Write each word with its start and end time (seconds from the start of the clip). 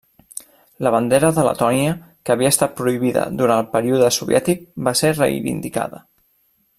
La 0.85 0.91
bandera 0.95 1.29
de 1.35 1.43
Letònia, 1.47 1.91
que 2.29 2.33
havia 2.35 2.51
estat 2.55 2.73
prohibida 2.81 3.27
durant 3.43 3.63
el 3.65 3.69
període 3.77 4.11
soviètic 4.19 4.67
va 4.89 4.95
ser 5.03 5.13
reivindicada. 5.23 6.05